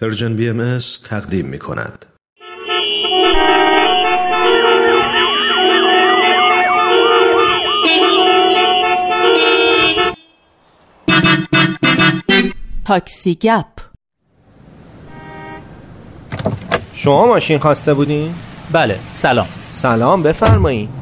Persian 0.00 0.36
BM 0.36 0.78
تقدیم 1.04 1.46
می 1.46 1.58
کند. 1.58 2.06
تاکسی 12.84 13.34
گپ 13.34 13.66
شما 16.94 17.26
ماشین 17.26 17.58
خواسته 17.58 17.94
بودین؟ 17.94 18.34
بله 18.72 18.98
سلام 19.10 19.48
سلام 19.72 20.22
بفرمایید 20.22 20.97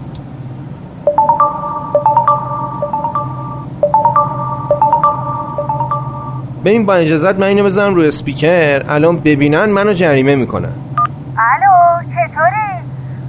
ببین 6.66 6.86
با 6.86 6.94
اجازت 6.94 7.38
من 7.38 7.46
اینو 7.46 7.64
بذارم 7.64 7.94
روی 7.94 8.08
اسپیکر 8.08 8.82
الان 8.88 9.16
ببینن 9.16 9.64
منو 9.64 9.92
جریمه 9.92 10.34
می‌کنن 10.34 10.72
الو 11.38 12.02
چطوری؟ 12.02 12.66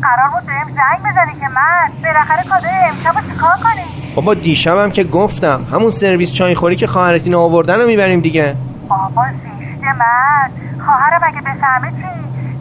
قرار 0.02 0.30
بود 0.34 0.46
بهم 0.46 0.66
زنگ 0.68 1.12
بزنی 1.12 1.40
که 1.40 1.48
من 1.56 1.92
بالاخره 2.04 2.44
کادوی 2.50 2.70
امشب 2.70 3.18
رو 3.18 3.34
چیکار 3.34 3.56
کنی؟ 3.64 4.14
بابا 4.16 4.34
دیشبم 4.34 4.92
که 4.92 5.04
گفتم 5.04 5.60
همون 5.72 5.92
سرویس 5.92 6.32
چای 6.32 6.56
خوری 6.56 6.76
که 6.76 6.88
خواهرت 6.88 7.24
اینو 7.24 7.40
آوردن 7.40 7.80
رو 7.80 7.88
می‌بریم 7.88 8.20
دیگه 8.20 8.56
بابا 8.88 9.26
زیشت 9.26 9.84
من 9.84 10.50
خواهرم 10.86 11.22
اگه 11.24 11.42
بفهمه 11.42 11.92
چی؟ 11.92 12.08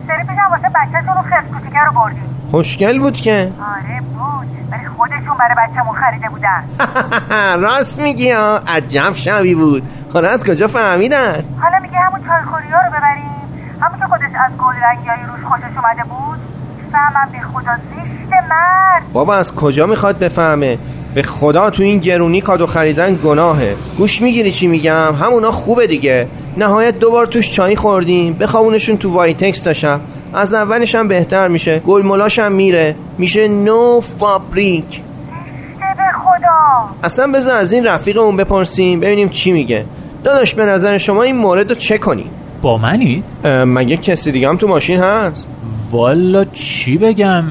سری 0.09 0.23
پیشم 0.23 0.51
واسه 0.51 0.69
بچهشون 0.69 1.15
رو 1.17 1.23
خس 1.23 1.45
کوچیکه 1.55 1.81
رو 1.81 1.93
بردیم 1.93 2.36
خوشگل 2.51 2.99
بود 2.99 3.17
که. 3.17 3.53
آره 3.61 4.01
بود. 4.01 4.47
ولی 4.71 4.87
خودشون 4.97 5.37
برای 5.39 5.55
بچه‌مون 5.69 5.95
خریده 5.97 6.29
بودن. 6.29 6.65
راست 7.65 8.01
میگی 8.01 8.31
ها. 8.31 8.61
عجب 8.69 9.13
شبی 9.15 9.55
بود. 9.55 9.83
حالا 10.13 10.29
از 10.29 10.45
کجا 10.45 10.67
فهمیدن؟ 10.67 11.45
حالا 11.61 11.79
میگه 11.83 11.99
همون 11.99 12.21
چایخوری 12.29 12.69
ها 12.73 12.79
رو 12.79 12.91
ببریم. 12.91 13.31
همون 13.81 13.99
که 13.99 14.05
خودش 14.07 14.31
از 14.47 14.53
گل 14.59 14.75
رنگیایی 14.75 15.23
روش 15.23 15.45
خوشش 15.45 15.77
اومده 15.77 16.03
بود. 16.05 16.39
می‌فهمن 16.93 17.29
به 17.33 17.39
خدا 17.41 17.73
زشته 17.77 18.33
مرد. 18.51 19.03
بابا 19.13 19.35
از 19.35 19.55
کجا 19.55 19.87
می‌خواد 19.87 20.19
بفهمه؟ 20.19 20.79
به 21.15 21.23
خدا 21.23 21.71
تو 21.71 21.83
این 21.83 21.99
گرونی 21.99 22.41
کادو 22.41 22.67
خریدن 22.67 23.15
گناهه. 23.25 23.77
گوش 23.99 24.23
می‌گیری 24.23 24.53
چی 24.53 24.67
میگم؟ 24.67 25.15
همونا 25.15 25.51
خوبه 25.51 25.87
دیگه. 25.87 26.29
نهایت 26.57 26.99
دوبار 26.99 27.27
توش 27.27 27.53
چای 27.53 27.77
خوردیم. 27.77 28.33
بخوابونشون 28.33 28.97
تو 28.97 29.13
وایتکس 29.13 29.65
داشتم 29.65 30.01
از 30.35 30.55
اولش 30.55 30.95
هم 30.95 31.09
بهتر 31.09 31.49
میشه. 31.49 31.79
گلملاش 31.79 32.39
هم 32.39 32.53
میره. 32.53 32.95
میشه 33.19 33.49
نو 33.49 34.01
فابریک. 34.01 35.03
به 35.97 36.03
خدا 36.13 36.89
اصلا 37.03 37.33
بذار 37.33 37.57
از 37.57 37.73
این 37.73 37.87
رفیق 37.87 38.19
اون 38.19 38.37
بپرسیم 38.37 39.01
ببینیم 39.01 39.29
چی 39.29 39.53
میگه. 39.53 39.85
داداش 40.25 40.55
به 40.55 40.65
نظر 40.65 40.99
شما 40.99 41.23
این 41.23 41.37
مورد 41.37 41.69
رو 41.69 41.75
چه 41.75 41.99
کنیم 41.99 42.31
با 42.63 42.79
منید؟ 42.79 43.25
مگه 43.47 43.97
کسی 43.97 44.33
دیگه 44.33 44.49
هم 44.49 44.57
تو 44.57 44.69
ماشین 44.69 45.01
هست؟ 45.01 45.49
والا 45.91 46.45
چی 46.45 46.99
بگم؟ 46.99 47.45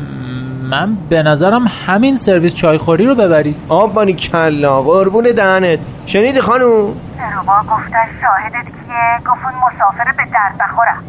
من 0.70 0.98
به 1.10 1.24
نظرم 1.24 1.66
همین 1.88 2.16
سرویس 2.16 2.56
چایخوری 2.56 3.06
رو 3.06 3.16
ببرید 3.16 3.56
آب 3.70 3.94
بانی 3.94 4.14
کلا 4.14 4.82
قربون 4.82 5.24
دهنت. 5.24 5.80
شنیدی 6.06 6.42
خانوم؟ 6.42 6.94
دروبا 7.18 7.54
گفتن 7.76 8.06
شاهدت 8.22 8.66
کیه؟ 8.66 9.20
گفت 9.20 9.46
اون 9.46 9.54
مسافر 9.56 10.12
به 10.18 10.24
درد 10.34 10.56
بخورم 10.60 11.04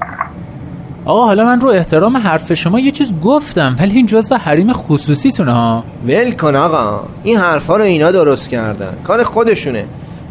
آقا 1.07 1.25
حالا 1.25 1.45
من 1.45 1.61
رو 1.61 1.69
احترام 1.69 2.17
حرف 2.17 2.53
شما 2.53 2.81
یه 2.81 2.91
چیز 2.91 3.13
گفتم 3.25 3.77
ولی 3.79 3.97
این 3.97 4.07
جزو 4.07 4.37
حریم 4.37 4.73
خصوصیتونه 4.73 5.53
ها. 5.53 5.85
ول 6.07 6.33
کن 6.33 6.57
آقا. 6.57 7.01
این 7.23 7.37
حرفا 7.37 7.77
رو 7.77 7.85
اینا 7.85 8.11
درست 8.11 8.49
کردن. 8.49 8.93
کار 9.05 9.25
خودشونه. 9.25 9.85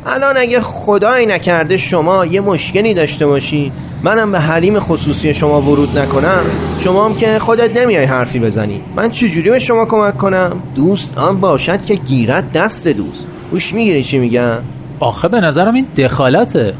الان 0.06 0.38
اگه 0.38 0.62
خدایی 0.62 1.26
نکرده 1.26 1.78
شما 1.78 2.26
یه 2.26 2.42
مشکلی 2.42 2.94
داشته 2.94 3.28
باشی 3.28 3.72
منم 4.04 4.32
به 4.32 4.40
حریم 4.40 4.80
خصوصی 4.80 5.34
شما 5.34 5.62
ورود 5.62 5.98
نکنم. 5.98 6.42
شما 6.80 7.06
هم 7.06 7.16
که 7.16 7.40
خودت 7.40 7.78
نمیای 7.78 8.06
حرفی 8.06 8.40
بزنی. 8.40 8.82
من 8.96 9.12
چجوری 9.12 9.50
به 9.50 9.60
شما 9.60 9.86
کمک 9.86 10.18
کنم؟ 10.18 10.52
دوست 10.76 11.18
آن 11.18 11.40
باشد 11.40 11.86
که 11.86 11.96
گیرد 11.96 12.52
دست 12.52 12.88
دوست. 12.88 13.28
گوش 13.52 13.74
می‌گیری 13.74 14.04
چی 14.04 14.18
میگم؟ 14.18 14.58
آخه 15.00 15.28
به 15.28 15.40
نظرم 15.40 15.74
این 15.74 15.86
دخالته. 15.98 16.74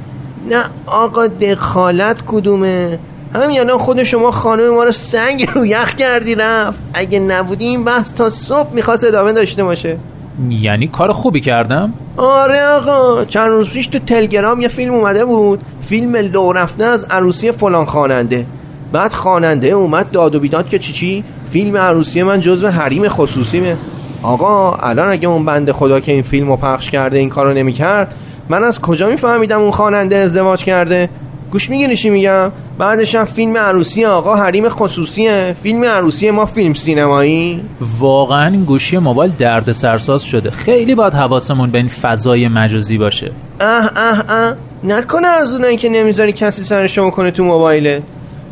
نه 0.50 0.64
آقا 0.86 1.28
دخالت 1.28 2.22
کدومه؟ 2.28 3.00
همین 3.36 3.60
الان 3.60 3.78
خود 3.78 4.04
شما 4.04 4.32
خانم 4.32 4.70
ما 4.70 4.84
رو 4.84 4.92
سنگ 4.92 5.50
رو 5.54 5.66
یخ 5.66 5.96
کردی 5.96 6.36
رفت. 6.36 6.80
اگه 6.94 7.20
نبودی 7.20 7.66
این 7.66 7.84
بحث 7.84 8.14
تا 8.14 8.30
صبح 8.30 8.74
می‌خواست 8.74 9.04
ادامه 9.04 9.34
داشته 9.34 9.64
باشه. 9.64 9.98
یعنی 10.50 10.88
کار 10.88 11.12
خوبی 11.12 11.42
کردم؟ 11.42 11.94
آره 12.18 12.64
آقا. 12.64 13.26
چند 13.26 13.50
روز 13.50 13.70
پیش 13.70 13.88
تو 13.88 14.00
تلگرام 14.00 14.62
یه 14.62 14.68
فیلم 14.68 14.94
اومده 14.94 15.26
بود. 15.26 15.62
فیلم 15.82 16.16
لو 16.16 16.52
رفته 16.52 16.86
از 16.86 17.04
عروسی 17.04 17.52
فلان 17.52 17.86
خواننده. 17.86 18.46
بعد 18.92 19.14
خواننده 19.14 19.68
اومد 19.68 20.12
داد 20.12 20.36
و 20.36 20.40
بیداد 20.40 20.70
که 20.70 20.80
چی 20.80 20.94
چی؟ 20.94 21.24
فیلم 21.52 21.78
عروسی 21.78 22.24
من 22.24 22.42
جزو 22.42 22.68
حریم 22.68 23.08
خصوصیمه. 23.08 23.78
آقا 24.24 24.74
الان 24.74 25.10
اگه 25.10 25.28
اون 25.28 25.46
بنده 25.46 25.74
خدا 25.74 26.00
که 26.00 26.12
این 26.12 26.22
فیلم 26.22 26.48
رو 26.48 26.56
پخش 26.56 26.90
کرده 26.90 27.18
این 27.18 27.30
کارو 27.30 27.54
نمی‌کرد 27.54 28.16
من 28.50 28.64
از 28.64 28.82
کجا 28.82 29.08
میفهمیدم 29.08 29.62
اون 29.62 29.72
خواننده 29.72 30.16
ازدواج 30.16 30.64
کرده؟ 30.64 31.10
گوش 31.52 31.70
می‌گیری 31.70 31.98
چی 31.98 32.10
میگم؟ 32.10 32.52
بعدش 32.78 33.16
هم 33.16 33.26
فیلم 33.26 33.58
عروسی 33.58 34.06
آقا 34.06 34.36
حریم 34.36 34.70
خصوصیه. 34.70 35.56
فیلم 35.64 35.86
عروسی 35.86 36.32
ما 36.32 36.46
فیلم 36.46 36.74
سینمایی. 36.74 37.62
واقعا 38.00 38.48
این 38.48 38.64
گوشی 38.64 38.98
موبایل 38.98 39.32
درد 39.40 39.72
سرساز 39.72 40.24
شده. 40.24 40.52
خیلی 40.52 40.96
باید 40.96 41.14
حواسمون 41.14 41.72
به 41.72 41.78
این 41.78 41.88
فضای 41.88 42.48
مجازی 42.48 42.98
باشه. 42.98 43.32
اه 43.62 43.92
اه 43.96 44.24
اه. 44.30 44.54
نکنه 44.84 45.28
از 45.28 45.54
اونایی 45.54 45.78
که 45.78 45.90
نمی‌ذاری 45.90 46.34
کسی 46.34 46.64
سرشو 46.64 47.10
کنه 47.10 47.32
تو 47.32 47.44
موبایله 47.44 48.02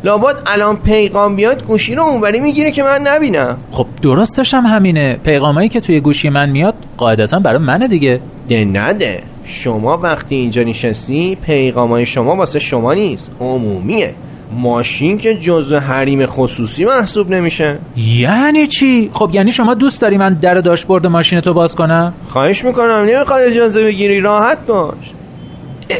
لابد 0.04 0.36
الان 0.46 0.76
پیغام 0.76 1.36
بیاد 1.36 1.64
گوشی 1.64 1.94
رو 1.94 2.02
اونوری 2.02 2.40
می‌گیره 2.40 2.70
که 2.70 2.82
من 2.82 3.00
نبینم. 3.06 3.56
خب 3.72 3.86
درستش 4.02 4.54
هم 4.54 4.66
همینه. 4.66 5.18
پیغامایی 5.24 5.68
که 5.68 5.80
توی 5.80 6.00
گوشی 6.00 6.28
من 6.28 6.50
میاد 6.50 6.74
قاعدتا 6.96 7.38
برای 7.38 7.58
منه 7.58 7.88
دیگه. 7.88 8.20
ده 8.48 8.64
نده 8.64 9.22
شما 9.44 9.96
وقتی 9.96 10.34
اینجا 10.34 10.62
نشستی 10.62 11.38
پیغامای 11.46 12.06
شما 12.06 12.36
واسه 12.36 12.58
شما 12.58 12.94
نیست. 12.94 13.30
عمومیه. 13.40 14.14
ماشین 14.56 15.18
که 15.18 15.34
جزو 15.34 15.78
حریم 15.78 16.26
خصوصی 16.26 16.84
محسوب 16.84 17.30
نمیشه. 17.30 17.78
یعنی 17.96 18.66
چی؟ 18.66 19.10
خب 19.12 19.30
یعنی 19.32 19.52
شما 19.52 19.74
دوست 19.74 20.02
داری 20.02 20.16
من 20.16 20.34
در 20.34 20.54
داشبورد 20.54 21.06
ماشین 21.06 21.40
تو 21.40 21.52
باز 21.52 21.74
کنم؟ 21.74 22.14
خواهش 22.28 22.64
می‌کنم. 22.64 23.06
نمی‌خواد 23.08 23.40
اجازه 23.42 23.84
بگیری. 23.84 24.20
راحت 24.20 24.66
باش. 24.66 24.94
اه، 25.90 25.98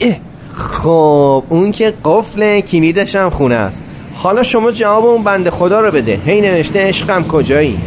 اه. 0.00 0.14
خب 0.56 1.44
اون 1.48 1.72
که 1.72 1.94
قفل 2.04 2.60
کلیدش 2.60 3.16
هم 3.16 3.30
خونه 3.30 3.54
است. 3.54 3.82
حالا 4.14 4.42
شما 4.42 4.70
جواب 4.70 5.04
اون 5.04 5.24
بنده 5.24 5.50
خدا 5.50 5.80
رو 5.80 5.90
بده. 5.90 6.20
هی 6.26 6.40
نوشته 6.40 6.88
عشقم 6.88 7.24
کجایی؟ 7.24 7.78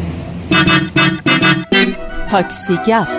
تاکسی 2.31 2.78
گپ. 2.88 3.19